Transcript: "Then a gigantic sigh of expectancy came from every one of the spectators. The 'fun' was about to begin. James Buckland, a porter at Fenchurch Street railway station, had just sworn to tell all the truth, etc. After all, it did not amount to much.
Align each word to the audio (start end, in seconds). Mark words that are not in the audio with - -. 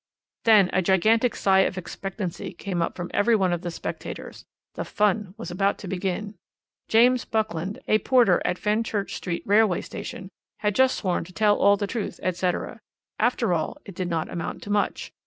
"Then 0.45 0.71
a 0.73 0.81
gigantic 0.81 1.35
sigh 1.35 1.59
of 1.59 1.77
expectancy 1.77 2.53
came 2.53 2.83
from 2.95 3.11
every 3.13 3.35
one 3.35 3.53
of 3.53 3.61
the 3.61 3.69
spectators. 3.69 4.45
The 4.73 4.83
'fun' 4.83 5.35
was 5.37 5.51
about 5.51 5.77
to 5.77 5.87
begin. 5.87 6.33
James 6.87 7.23
Buckland, 7.23 7.77
a 7.87 7.99
porter 7.99 8.41
at 8.43 8.57
Fenchurch 8.57 9.13
Street 9.13 9.43
railway 9.45 9.81
station, 9.81 10.29
had 10.61 10.73
just 10.73 10.97
sworn 10.97 11.23
to 11.25 11.33
tell 11.33 11.55
all 11.59 11.77
the 11.77 11.85
truth, 11.85 12.19
etc. 12.23 12.79
After 13.19 13.53
all, 13.53 13.77
it 13.85 13.93
did 13.93 14.09
not 14.09 14.27
amount 14.27 14.63
to 14.63 14.71
much. 14.71 15.11